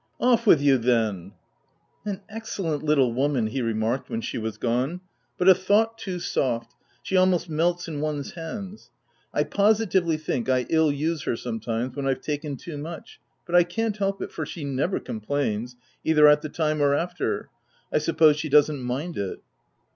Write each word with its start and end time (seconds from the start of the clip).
"Off 0.29 0.47
with 0.47 0.59
you 0.59 0.79
then!— 0.79 1.31
An 2.07 2.21
excellent 2.27 2.81
little 2.81 3.13
woman/ 3.13 3.45
5 3.45 3.53
he 3.53 3.61
remarked 3.61 4.09
when 4.09 4.19
she 4.19 4.39
was 4.39 4.57
gone," 4.57 4.99
but 5.37 5.47
a 5.47 5.53
thought 5.53 5.95
too 5.99 6.17
soft— 6.17 6.73
she 7.03 7.15
almost 7.15 7.51
melts 7.51 7.87
in 7.87 8.01
one's 8.01 8.31
hands. 8.31 8.89
I 9.31 9.43
positively 9.43 10.17
think 10.17 10.49
I 10.49 10.65
ill 10.71 10.91
use 10.91 11.21
her 11.25 11.35
some 11.35 11.59
times, 11.59 11.95
when 11.95 12.05
Pve 12.05 12.19
taken 12.19 12.57
too 12.57 12.79
much— 12.79 13.19
but 13.45 13.53
I 13.53 13.63
can't 13.63 13.97
help 13.97 14.23
it, 14.23 14.31
for 14.31 14.43
she 14.43 14.63
never 14.63 14.99
complains, 14.99 15.75
either 16.03 16.27
at 16.27 16.41
the 16.41 16.49
time 16.49 16.81
or 16.81 16.95
after. 16.95 17.51
1 17.89 18.01
suppose 18.01 18.37
she 18.37 18.49
doesn't 18.49 18.81
mind 18.81 19.19
it." 19.19 19.39